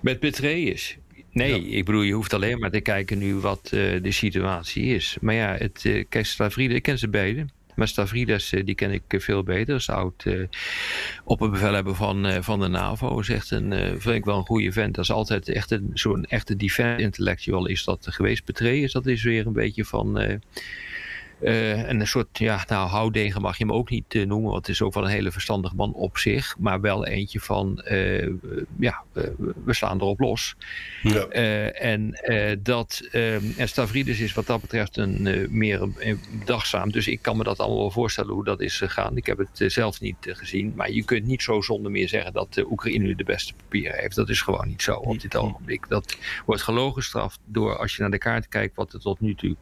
Met 0.00 0.20
Petraeus? 0.20 0.98
Nee, 1.32 1.68
ik 1.68 1.84
bedoel, 1.84 2.02
je 2.02 2.12
hoeft 2.12 2.34
alleen 2.34 2.58
maar 2.58 2.70
te 2.70 2.80
kijken 2.80 3.18
nu 3.18 3.34
wat 3.34 3.70
uh, 3.74 4.02
de 4.02 4.10
situatie 4.10 4.84
is. 4.84 5.16
Maar 5.20 5.34
ja, 5.34 5.56
het, 5.58 5.84
uh, 5.84 6.04
kijk, 6.08 6.26
Stavridis, 6.26 6.76
ik 6.76 6.82
ken 6.82 6.98
ze 6.98 7.08
beiden. 7.08 7.50
Maar 7.74 7.88
Stavridis, 7.88 8.54
die 8.64 8.74
ken 8.74 8.90
ik 8.90 9.02
veel 9.06 9.42
beter. 9.42 9.74
Is 9.74 9.88
oud 9.88 10.24
opperbevelhebber 11.24 11.94
van, 11.94 12.42
van 12.42 12.60
de 12.60 12.68
NAVO. 12.68 13.18
Is 13.18 13.28
echt 13.28 13.50
een, 13.50 13.72
vind 14.00 14.16
ik 14.16 14.24
wel 14.24 14.36
een 14.36 14.46
goede 14.46 14.72
vent. 14.72 14.94
Dat 14.94 15.04
is 15.04 15.10
altijd 15.10 15.48
echt 15.48 15.70
een, 15.70 15.90
zo'n 15.94 16.24
echte 16.24 16.56
defense 16.56 17.02
intellectual 17.02 17.66
is 17.66 17.84
dat 17.84 18.06
geweest. 18.10 18.44
Petraeus, 18.44 18.92
dat 18.92 19.06
is 19.06 19.22
weer 19.22 19.46
een 19.46 19.52
beetje 19.52 19.84
van 19.84 20.40
uh, 21.42 21.88
een 21.88 22.06
soort, 22.06 22.38
ja, 22.38 22.64
nou, 22.68 22.88
houdegen 22.88 23.40
mag 23.40 23.58
je 23.58 23.64
hem 23.64 23.72
ook 23.72 23.90
niet 23.90 24.14
uh, 24.14 24.26
noemen, 24.26 24.50
want 24.50 24.66
het 24.66 24.74
is 24.74 24.82
ook 24.82 24.94
wel 24.94 25.04
een 25.04 25.10
hele 25.10 25.32
verstandig 25.32 25.74
man 25.74 25.92
op 25.92 26.18
zich, 26.18 26.56
maar 26.58 26.80
wel 26.80 27.06
eentje 27.06 27.40
van, 27.40 27.84
uh, 27.90 28.28
ja, 28.78 29.02
we 29.64 29.74
slaan 29.74 30.00
erop 30.00 30.20
los. 30.20 30.56
Ja. 31.02 31.26
en 31.72 32.20
dat, 32.62 33.08
en 33.56 33.68
Stavridis 33.68 34.20
is 34.20 34.34
wat 34.34 34.46
dat 34.46 34.60
betreft 34.60 34.96
een 34.96 35.46
meer 35.50 35.82
een, 35.82 36.20
dagzaam, 36.44 36.90
dus 36.90 37.08
ik 37.08 37.22
kan 37.22 37.36
me 37.36 37.44
dat 37.44 37.58
allemaal 37.58 37.78
wel 37.78 37.90
voorstellen 37.90 38.34
hoe 38.34 38.44
dat 38.44 38.60
is 38.60 38.76
gegaan. 38.76 39.16
Ik 39.16 39.26
heb 39.26 39.38
het 39.38 39.72
zelf 39.72 40.00
niet 40.00 40.16
gezien, 40.20 40.72
maar 40.76 40.90
je 40.90 41.04
kunt 41.04 41.26
niet 41.26 41.42
zo 41.42 41.60
zonder 41.60 41.90
meer 41.90 42.08
zeggen 42.08 42.32
dat 42.32 42.54
de 42.54 42.70
Oekraïne 42.70 43.04
nu 43.04 43.14
de 43.14 43.24
beste 43.24 43.54
papieren 43.54 43.98
heeft. 43.98 44.16
Dat 44.16 44.28
is 44.28 44.40
gewoon 44.40 44.68
niet 44.68 44.82
zo 44.82 44.94
op 44.94 45.20
dit 45.20 45.36
ogenblik. 45.36 45.88
Dat 45.88 46.16
wordt 46.46 46.62
gelogen 46.62 47.02
gestraft 47.02 47.40
door, 47.44 47.76
als 47.76 47.96
je 47.96 48.00
naar 48.00 48.10
de 48.10 48.18
kaart 48.18 48.48
kijkt, 48.48 48.76
wat 48.76 48.92
er 48.92 49.00
tot 49.00 49.20
nu 49.20 49.34
toe 49.34 49.56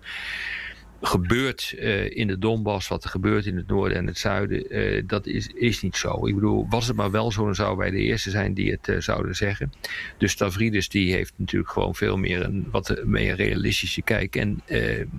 gebeurt 1.00 1.74
uh, 1.78 2.16
in 2.16 2.26
de 2.26 2.38
Donbass, 2.38 2.88
wat 2.88 3.04
er 3.04 3.10
gebeurt 3.10 3.46
in 3.46 3.56
het 3.56 3.66
noorden 3.66 3.98
en 3.98 4.06
het 4.06 4.18
zuiden, 4.18 4.76
uh, 4.76 5.02
dat 5.06 5.26
is, 5.26 5.46
is 5.54 5.82
niet 5.82 5.96
zo. 5.96 6.26
Ik 6.26 6.34
bedoel, 6.34 6.66
was 6.70 6.86
het 6.86 6.96
maar 6.96 7.10
wel 7.10 7.32
zo, 7.32 7.44
dan 7.44 7.54
zouden 7.54 7.78
wij 7.78 7.90
de 7.90 7.98
eerste 7.98 8.30
zijn 8.30 8.54
die 8.54 8.70
het 8.70 8.88
uh, 8.88 9.00
zouden 9.00 9.36
zeggen. 9.36 9.72
Dus 10.18 10.32
Stavridis 10.32 10.88
die 10.88 11.12
heeft 11.12 11.32
natuurlijk 11.36 11.70
gewoon 11.70 11.94
veel 11.94 12.16
meer 12.16 12.44
een 12.44 12.68
wat 12.70 13.02
meer 13.04 13.34
realistische 13.34 14.02
kijk. 14.02 14.36
En 14.36 14.62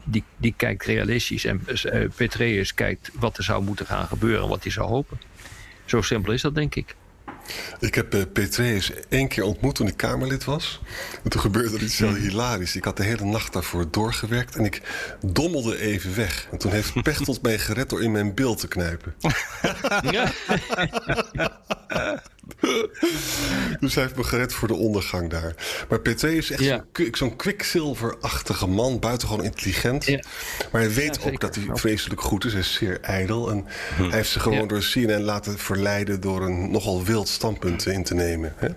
die, 0.04 0.24
die 0.38 0.54
kijkt 0.58 0.86
realistisch. 0.86 1.46
En 1.46 1.62
Petreus 2.16 2.74
kijkt 2.74 3.12
wat 3.20 3.38
er 3.38 3.44
zou 3.44 3.64
moeten 3.64 3.86
gaan 3.86 4.08
gebeuren, 4.08 4.48
wat 4.48 4.64
hij 4.64 4.72
zou 4.72 4.88
hopen. 4.88 5.20
Zo 5.86 6.02
simpel 6.02 6.34
is 6.34 6.42
dat, 6.42 6.56
denk 6.56 6.76
ik. 6.76 6.96
Ik 7.80 7.96
heb 7.96 8.16
uh, 8.16 8.22
Petreus 8.34 8.92
één 9.10 9.28
keer 9.28 9.44
ontmoet 9.44 9.76
toen 9.76 9.88
ik 9.88 9.98
Kamerlid 9.98 10.44
was. 10.44 10.82
En 11.24 11.30
toen 11.30 11.42
gebeurde 11.42 11.76
er 11.76 11.84
iets 11.84 11.98
heel 11.98 12.08
hmm. 12.08 12.18
hilarisch. 12.18 12.76
Ik 12.76 12.84
had 12.84 12.98
de 12.98 13.04
hele 13.04 13.26
nacht 13.26 13.54
daarvoor 13.54 13.92
doorgewerkt 13.92 14.56
en 14.56 14.66
ik 14.66 14.82
dommelde 15.26 15.80
even 15.80 16.16
weg. 16.16 16.48
En 16.52 16.58
toen 16.58 16.72
heeft 16.72 17.02
Pechtold 17.04 17.42
mij 17.42 17.60
gered 17.60 17.90
door 17.90 18.04
in 18.04 18.12
mijn 18.12 18.34
beeld 18.34 18.60
te 18.60 18.68
knijpen. 18.68 19.16
dus 23.80 23.96
hij 23.96 24.04
heeft 24.04 24.16
me 24.16 24.24
gered 24.24 24.54
voor 24.54 24.68
de 24.68 24.74
ondergang 24.74 25.30
daar. 25.30 25.56
Maar 25.90 26.00
PT 26.00 26.24
is 26.24 26.52
echt 26.52 26.82
zo'n 27.12 27.36
kwikzilverachtige 27.36 28.68
man, 28.68 29.00
buitengewoon 29.00 29.46
intelligent. 29.46 30.08
Maar 30.72 30.82
hij 30.82 30.94
weet 30.94 31.24
ook 31.24 31.40
dat 31.40 31.56
hij 31.56 31.66
vreselijk 31.74 32.22
goed 32.22 32.46
is. 32.46 32.52
Hij 32.52 32.62
is 32.62 32.74
zeer 32.74 33.00
ijdel. 33.02 33.50
En 33.52 33.66
hm. 33.96 34.04
hij 34.04 34.18
heeft 34.18 34.30
zich 34.30 34.42
gewoon 34.42 34.68
door 34.68 34.80
CNN 34.80 35.22
laten 35.22 35.58
verleiden 35.58 36.22
door 36.22 36.42
een 36.42 36.72
nogal 36.72 37.04
wild 37.04 37.28
standpunt 37.28 37.86
in 37.86 38.04
te 38.04 38.14
nemen. 38.14 38.54
Hè? 38.58 38.68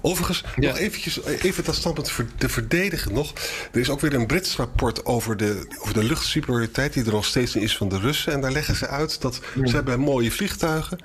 Overigens, 0.00 0.44
nog 0.56 0.78
eventjes, 0.78 1.24
even 1.24 1.64
dat 1.64 1.74
standpunt 1.74 2.12
te 2.38 2.48
verdedigen 2.48 3.12
nog. 3.12 3.32
Er 3.72 3.80
is 3.80 3.90
ook 3.90 4.00
weer 4.00 4.14
een 4.14 4.26
Brits 4.26 4.56
rapport 4.56 5.04
over 5.04 5.36
de, 5.36 5.66
over 5.78 5.94
de 5.94 6.04
luchtsuperioriteit 6.04 6.92
die 6.92 7.04
er 7.04 7.12
nog 7.12 7.24
steeds 7.24 7.56
is 7.56 7.76
van 7.76 7.88
de 7.88 7.98
Russen. 7.98 8.32
En 8.32 8.40
daar 8.40 8.52
leggen 8.52 8.76
ze 8.76 8.86
uit 8.86 9.20
dat 9.20 9.40
ze 9.64 9.74
hebben 9.74 10.00
mooie 10.00 10.30
vliegtuigen. 10.30 10.98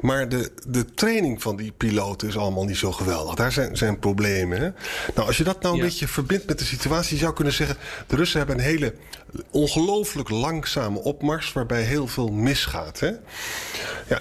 Maar 0.00 0.28
de, 0.28 0.50
de 0.66 0.94
training 0.94 1.27
van 1.36 1.56
die 1.56 1.72
piloten 1.72 2.28
is 2.28 2.36
allemaal 2.36 2.64
niet 2.64 2.76
zo 2.76 2.92
geweldig. 2.92 3.34
Daar 3.34 3.52
zijn, 3.52 3.76
zijn 3.76 3.98
problemen. 3.98 4.60
Hè? 4.60 4.70
Nou, 5.14 5.26
als 5.26 5.36
je 5.36 5.44
dat 5.44 5.62
nou 5.62 5.74
een 5.74 5.80
beetje 5.80 6.08
verbindt 6.08 6.46
met 6.46 6.58
de 6.58 6.64
situatie, 6.64 7.14
je 7.14 7.22
zou 7.22 7.34
kunnen 7.34 7.52
zeggen: 7.52 7.76
de 8.06 8.16
Russen 8.16 8.38
hebben 8.38 8.58
een 8.58 8.64
hele 8.64 8.94
ongelooflijk 9.50 10.28
langzame 10.28 10.98
opmars 10.98 11.52
waarbij 11.52 11.82
heel 11.82 12.06
veel 12.06 12.28
misgaat. 12.28 13.00
Hè? 13.00 13.10
Ja, 14.08 14.20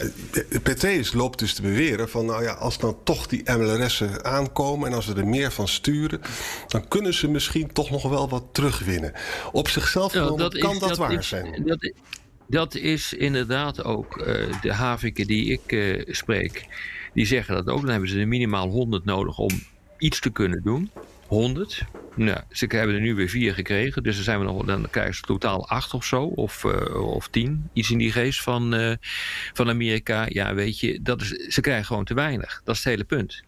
Petraeus 0.63 1.13
loopt 1.13 1.39
dus 1.39 1.53
te 1.53 1.61
beweren 1.61 2.09
van, 2.09 2.25
nou 2.25 2.43
ja, 2.43 2.53
als 2.53 2.77
dan 2.77 2.97
toch 3.03 3.27
die 3.27 3.43
MLRS'en 3.45 4.25
aankomen 4.25 4.89
en 4.89 4.95
als 4.95 5.05
we 5.05 5.13
er 5.13 5.27
meer 5.27 5.51
van 5.51 5.67
sturen, 5.67 6.21
dan 6.67 6.87
kunnen 6.87 7.13
ze 7.13 7.27
misschien 7.27 7.73
toch 7.73 7.89
nog 7.89 8.03
wel 8.03 8.29
wat 8.29 8.43
terugwinnen. 8.51 9.13
Op 9.51 9.67
zichzelf 9.67 10.13
ja, 10.13 10.25
kan 10.25 10.37
dat, 10.37 10.79
dat 10.79 10.97
waar 10.97 11.23
zijn. 11.23 11.63
Dat, 11.65 11.91
dat 12.47 12.75
is 12.75 13.13
inderdaad 13.13 13.83
ook 13.83 14.17
uh, 14.17 14.61
de 14.61 14.73
haviken 14.73 15.27
die 15.27 15.51
ik 15.51 15.71
uh, 15.71 16.03
spreek. 16.05 16.65
Die 17.17 17.25
zeggen 17.25 17.55
dat 17.55 17.67
ook. 17.67 17.81
Dan 17.81 17.89
hebben 17.89 18.09
ze 18.09 18.19
er 18.19 18.27
minimaal 18.27 18.69
100 18.69 19.05
nodig 19.05 19.37
om 19.37 19.49
iets 19.97 20.19
te 20.19 20.29
kunnen 20.29 20.61
doen. 20.63 20.91
100. 21.27 21.83
Nou, 22.15 22.39
ze 22.51 22.65
hebben 22.69 22.95
er 22.95 23.01
nu 23.01 23.15
weer 23.15 23.29
vier 23.29 23.53
gekregen. 23.53 24.03
Dus 24.03 24.15
dan, 24.15 24.23
zijn 24.23 24.39
we 24.39 24.45
nog, 24.45 24.65
dan 24.65 24.87
krijgen 24.89 25.15
ze 25.15 25.21
totaal 25.21 25.67
acht 25.69 25.93
of 25.93 26.05
zo. 26.05 26.23
Of, 26.23 26.63
uh, 26.63 27.13
of 27.15 27.27
tien. 27.27 27.69
Iets 27.73 27.91
in 27.91 27.97
die 27.97 28.11
geest 28.11 28.41
van, 28.41 28.97
van 29.53 29.69
Amerika. 29.69 30.25
Ja, 30.29 30.53
weet 30.53 30.79
je. 30.79 30.99
Dat 31.01 31.21
is, 31.21 31.29
ze 31.29 31.61
krijgen 31.61 31.85
gewoon 31.85 32.03
te 32.03 32.13
weinig. 32.13 32.61
Dat 32.63 32.75
is 32.75 32.83
het 32.83 32.93
hele 32.93 33.03
punt. 33.03 33.43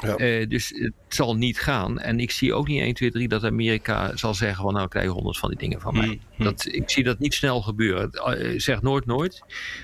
Ja. 0.00 0.18
Uh, 0.18 0.48
dus 0.48 0.68
het 0.68 0.92
zal 1.08 1.36
niet 1.36 1.60
gaan. 1.60 1.98
En 1.98 2.20
ik 2.20 2.30
zie 2.30 2.54
ook 2.54 2.68
niet 2.68 2.80
1, 2.80 2.94
2, 2.94 3.10
3 3.10 3.28
dat 3.28 3.44
Amerika 3.44 4.16
zal 4.16 4.34
zeggen: 4.34 4.62
van 4.62 4.74
nou, 4.74 4.88
krijg 4.88 5.06
je 5.06 5.12
100 5.12 5.38
van 5.38 5.48
die 5.48 5.58
dingen 5.58 5.80
van 5.80 5.94
mij. 5.94 6.06
Hmm, 6.06 6.20
hmm. 6.34 6.44
Dat, 6.44 6.66
ik 6.70 6.90
zie 6.90 7.04
dat 7.04 7.18
niet 7.18 7.34
snel 7.34 7.62
gebeuren. 7.62 8.60
Zeg 8.60 8.82
nooit 8.82 9.06
nooit, 9.06 9.42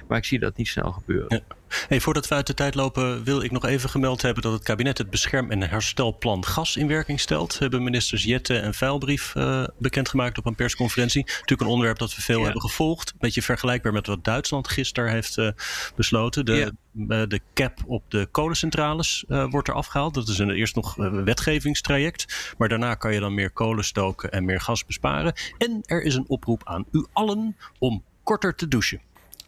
maar 0.09 0.19
ik 0.19 0.25
zie 0.25 0.39
dat 0.39 0.57
niet 0.57 0.69
snel 0.69 0.93
gebeuren. 0.93 1.45
Ja. 1.49 1.57
Hey, 1.89 2.01
voordat 2.01 2.29
we 2.29 2.35
uit 2.35 2.47
de 2.47 2.55
tijd 2.55 2.75
lopen, 2.75 3.25
wil 3.25 3.43
ik 3.43 3.51
nog 3.51 3.65
even 3.65 3.91
gemeld 3.91 4.23
hebben 4.23 4.43
dat 4.43 4.53
het 4.53 4.63
kabinet 4.63 4.99
het 4.99 5.11
bescherm- 5.11 5.51
en 5.51 5.63
herstelplan 5.63 6.45
gas 6.45 6.77
in 6.77 6.89
werking 6.89 7.21
stelt. 7.21 7.59
Hebben 7.59 7.83
ministers 7.83 8.25
Jette 8.25 8.59
en 8.59 8.75
Vuilbrief 8.75 9.35
uh, 9.35 9.65
bekendgemaakt 9.79 10.39
op 10.39 10.47
een 10.47 10.55
persconferentie. 10.55 11.25
Natuurlijk 11.25 11.61
een 11.61 11.67
onderwerp 11.67 11.99
dat 11.99 12.15
we 12.15 12.23
veel 12.23 12.43
hebben 12.43 12.61
gevolgd. 12.61 13.11
Een 13.11 13.17
beetje 13.19 13.43
vergelijkbaar 13.43 13.93
met 13.93 14.07
wat 14.07 14.25
Duitsland 14.25 14.69
gisteren 14.69 15.11
heeft 15.11 15.37
uh, 15.37 15.51
besloten. 15.97 16.45
De, 16.45 16.55
ja. 16.55 16.71
uh, 16.95 17.29
de 17.29 17.41
cap 17.55 17.79
op 17.87 18.03
de 18.09 18.29
kolencentrales 18.31 19.25
wordt 19.27 19.69
er 19.69 19.75
afgehaald. 19.75 20.15
Dat 20.15 20.29
is 20.29 20.39
een, 20.39 20.51
eerst 20.51 20.75
nog 20.75 20.99
een 20.99 21.25
wetgevingstraject. 21.25 22.55
Maar 22.59 22.69
daarna 22.69 22.95
kan 22.95 23.15
je 23.15 23.21
dan 23.21 23.35
meer 23.35 23.51
kolen 23.51 23.85
stoken 23.85 24.31
en 24.31 24.45
meer 24.45 24.61
gas 24.61 24.85
besparen. 24.85 25.35
En 25.59 25.81
er 25.85 26.03
is 26.03 26.15
een 26.15 26.29
oproep 26.29 26.61
aan 26.65 26.85
u 26.93 27.07
allen 27.13 27.57
om 27.79 28.05
korter 28.23 28.55
te 28.55 28.69
douchen. 28.69 29.01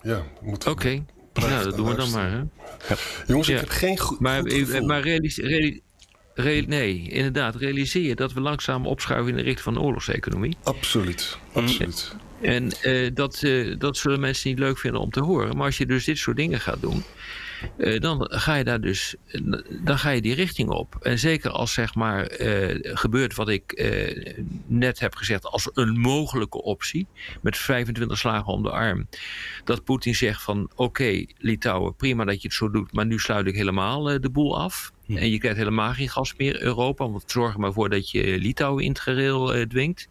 Ja, 0.02 0.22
Oké. 0.42 0.70
Okay. 0.70 1.04
Nou, 1.40 1.64
dat 1.64 1.76
doen 1.76 1.88
we 1.88 1.94
dan 1.94 2.10
maar. 2.10 2.30
Hè? 2.30 2.36
Ja. 2.88 2.96
Jongens, 3.26 3.48
ik 3.48 3.58
heb 3.58 3.68
geen 3.68 3.98
goed. 3.98 4.20
Maar, 4.20 4.50
goed 4.50 4.86
maar 4.86 5.00
realiseer, 5.00 5.80
nee, 6.66 7.08
inderdaad, 7.08 7.54
realiseer 7.54 8.02
je 8.02 8.14
dat 8.14 8.32
we 8.32 8.40
langzaam 8.40 8.86
opschuiven 8.86 9.30
in 9.30 9.36
de 9.36 9.42
richting 9.42 9.64
van 9.64 9.74
de 9.74 9.80
oorlogseconomie. 9.80 10.56
Absoluut, 10.62 11.38
absoluut. 11.52 12.14
En 12.40 12.72
uh, 12.84 13.10
dat, 13.14 13.42
uh, 13.42 13.74
dat 13.78 13.96
zullen 13.96 14.20
mensen 14.20 14.50
niet 14.50 14.58
leuk 14.58 14.78
vinden 14.78 15.00
om 15.00 15.10
te 15.10 15.20
horen. 15.20 15.56
Maar 15.56 15.66
als 15.66 15.78
je 15.78 15.86
dus 15.86 16.04
dit 16.04 16.18
soort 16.18 16.36
dingen 16.36 16.60
gaat 16.60 16.80
doen, 16.80 17.02
dan 17.98 18.26
ga 18.30 18.54
je 18.54 18.64
daar 18.64 18.80
dus 18.80 19.14
dan 19.80 19.98
ga 19.98 20.10
je 20.10 20.20
die 20.20 20.34
richting 20.34 20.68
op. 20.68 20.96
En 21.00 21.18
zeker 21.18 21.50
als 21.50 21.72
zeg 21.72 21.94
maar 21.94 22.30
gebeurt 22.80 23.34
wat 23.34 23.48
ik 23.48 23.92
net 24.66 25.00
heb 25.00 25.14
gezegd 25.14 25.44
als 25.44 25.70
een 25.74 25.98
mogelijke 25.98 26.62
optie, 26.62 27.06
met 27.40 27.56
25 27.56 28.18
slagen 28.18 28.52
om 28.52 28.62
de 28.62 28.70
arm, 28.70 29.08
dat 29.64 29.84
Poetin 29.84 30.14
zegt 30.14 30.42
van 30.42 30.62
oké, 30.62 30.82
okay, 30.82 31.28
Litouwen, 31.38 31.94
prima 31.94 32.24
dat 32.24 32.42
je 32.42 32.48
het 32.48 32.56
zo 32.56 32.70
doet, 32.70 32.92
maar 32.92 33.06
nu 33.06 33.18
sluit 33.18 33.46
ik 33.46 33.54
helemaal 33.54 34.02
de 34.02 34.30
boel 34.30 34.58
af. 34.58 34.92
En 35.06 35.30
je 35.30 35.38
krijgt 35.38 35.58
helemaal 35.58 35.92
geen 35.92 36.08
gas 36.08 36.34
meer 36.36 36.62
Europa, 36.62 37.10
want 37.10 37.30
zorg 37.30 37.54
er 37.54 37.60
maar 37.60 37.72
voor 37.72 37.88
dat 37.90 38.10
je 38.10 38.38
Litouwen 38.38 38.84
in 38.84 38.90
het 38.90 39.00
gereel 39.00 39.66
dwingt. 39.66 40.08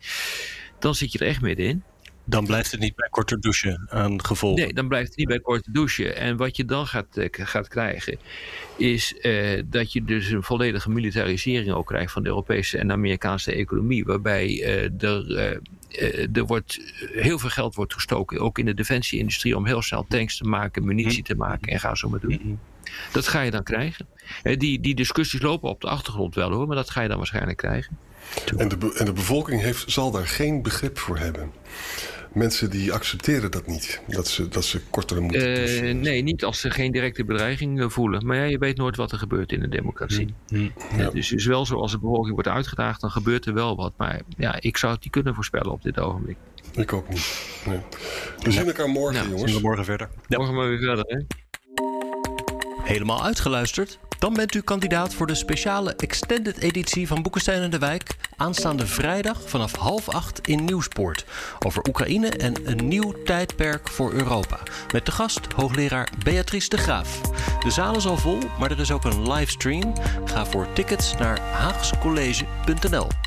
Dan 0.80 0.96
zit 0.96 1.12
je 1.12 1.20
er 1.20 1.28
echt 1.28 1.42
middenin. 1.42 1.84
Dan 2.30 2.46
blijft 2.46 2.72
het 2.72 2.80
niet 2.80 2.96
bij 2.96 3.08
korte 3.10 3.40
douchen 3.40 3.88
aan 3.90 4.26
gevolgen. 4.26 4.64
Nee, 4.64 4.74
dan 4.74 4.88
blijft 4.88 5.08
het 5.08 5.18
niet 5.18 5.28
bij 5.28 5.40
korte 5.40 5.72
douchen. 5.72 6.16
En 6.16 6.38
wat 6.38 6.58
je 6.58 6.66
dan 6.66 6.88
gaat, 6.88 7.18
uh, 7.18 7.28
gaat 7.32 7.68
krijgen, 7.68 8.18
is 8.78 9.16
uh, 9.22 9.62
dat 9.66 9.94
je 9.94 10.04
dus 10.04 10.30
een 10.30 10.44
volledige 10.44 10.90
militarisering 10.90 11.72
ook 11.72 11.88
krijgt 11.88 12.12
van 12.12 12.24
de 12.24 12.30
Europese 12.30 12.78
en 12.78 12.92
Amerikaanse 12.92 13.52
economie. 13.52 14.06
Waarbij 14.06 14.48
uh, 14.48 15.04
er, 15.04 15.62
er 16.34 16.46
wordt, 16.46 16.80
heel 17.12 17.40
veel 17.40 17.50
geld 17.50 17.76
wordt 17.76 17.94
gestoken, 17.94 18.40
ook 18.40 18.60
in 18.60 18.66
de 18.66 18.74
defensieindustrie, 18.74 19.58
om 19.58 19.66
heel 19.66 19.82
snel 19.82 20.06
tanks 20.08 20.38
te 20.38 20.44
maken, 20.44 20.86
munitie 20.86 21.24
te 21.24 21.36
maken 21.36 21.72
en 21.72 21.80
ga 21.80 21.96
zo 21.96 22.10
maar 22.10 22.20
doen. 22.20 22.32
Mm-hmm. 22.32 22.60
Dat 23.12 23.28
ga 23.28 23.42
je 23.42 23.52
dan 23.52 23.64
krijgen. 23.64 24.08
Die, 24.44 24.80
die 24.80 24.96
discussies 24.96 25.42
lopen 25.42 25.70
op 25.70 25.82
de 25.82 25.88
achtergrond 25.88 26.36
wel 26.36 26.52
hoor, 26.52 26.68
maar 26.68 26.76
dat 26.76 26.90
ga 26.90 27.02
je 27.02 27.08
dan 27.08 27.18
waarschijnlijk 27.18 27.58
krijgen. 27.58 27.98
En 28.58 28.68
de, 28.68 28.94
en 28.98 29.06
de 29.06 29.14
bevolking 29.14 29.62
heeft, 29.62 29.92
zal 29.92 30.12
daar 30.12 30.28
geen 30.28 30.62
begrip 30.62 30.98
voor 30.98 31.18
hebben 31.18 31.52
mensen 32.34 32.70
die 32.70 32.94
accepteren 32.94 33.52
dat 33.52 33.68
niet. 33.68 34.02
Dat 34.08 34.28
ze, 34.28 34.48
dat 34.48 34.66
ze 34.66 34.82
korter 34.90 35.22
moeten 35.22 35.86
uh, 35.86 35.94
Nee, 35.94 36.22
niet 36.22 36.44
als 36.44 36.60
ze 36.60 36.72
geen 36.72 36.92
directe 36.92 37.26
bedreiging 37.26 37.82
eh, 37.82 37.90
voelen. 37.90 38.26
Maar 38.26 38.38
ja, 38.38 38.44
je 38.44 38.58
weet 38.58 38.78
nooit 38.78 38.96
wat 38.96 39.12
er 39.12 39.18
gebeurt 39.18 39.52
in 39.52 39.64
een 39.64 39.70
democratie. 39.70 40.34
Mm, 40.50 40.60
mm. 40.60 40.72
Ja. 40.98 41.10
Dus 41.10 41.30
het 41.30 41.40
is 41.40 41.46
wel 41.46 41.66
zo, 41.66 41.76
als 41.76 41.92
de 41.92 42.00
bevolking 42.00 42.34
wordt 42.34 42.50
uitgedaagd, 42.50 43.02
dan 43.02 43.12
gebeurt 43.12 43.46
er 43.46 43.54
wel 43.54 43.76
wat. 43.76 43.94
Maar 43.98 44.22
ja, 44.38 44.62
ik 44.62 44.78
zou 44.78 44.94
het 44.94 45.04
niet 45.04 45.12
kunnen 45.12 45.36
voorspellen 45.36 45.72
op 45.72 45.84
dit 45.84 46.00
ogenblik. 46.00 46.38
Ik 46.76 46.94
ook 46.94 47.10
niet. 47.10 47.46
Nee. 47.66 47.80
We 48.44 48.52
zien 48.52 48.68
elkaar 48.68 48.90
morgen, 48.90 49.16
nou, 49.16 49.30
jongens. 49.30 49.52
Zien 49.52 49.62
we 49.62 49.68
morgen 49.68 49.86
verder. 49.86 50.10
Morgen 50.28 50.56
maar 50.56 50.68
weer 50.68 50.80
verder, 50.80 51.06
hè? 51.08 51.22
Helemaal 52.84 53.24
uitgeluisterd? 53.24 54.00
Dan 54.20 54.34
bent 54.34 54.56
u 54.56 54.62
kandidaat 54.62 55.14
voor 55.14 55.28
de 55.28 55.36
speciale 55.36 55.96
extended 55.96 56.58
editie 56.58 57.08
van 57.08 57.22
Boekenstein 57.22 57.62
en 57.62 57.70
de 57.70 57.78
Wijk. 57.78 58.16
Aanstaande 58.38 58.88
vrijdag 58.88 59.50
vanaf 59.50 59.76
half 59.76 60.10
acht 60.10 60.48
in 60.48 60.66
Nieuwspoort. 60.66 61.26
Over 61.66 61.88
Oekraïne 61.88 62.30
en 62.30 62.54
een 62.64 62.88
nieuw 62.88 63.14
tijdperk 63.24 63.90
voor 63.90 64.14
Europa. 64.14 64.60
Met 64.94 65.06
de 65.06 65.12
gast 65.12 65.54
hoogleraar 65.56 66.10
Beatrice 66.24 66.70
de 66.70 66.78
Graaf. 66.78 67.22
De 67.64 67.72
zaal 67.72 67.96
is 67.96 68.06
al 68.06 68.18
vol, 68.18 68.40
maar 68.60 68.72
er 68.72 68.80
is 68.80 68.92
ook 68.92 69.04
een 69.04 69.32
livestream. 69.32 69.94
Ga 70.26 70.46
voor 70.46 70.74
tickets 70.74 71.14
naar 71.18 71.40
haagscollege.nl. 71.40 73.27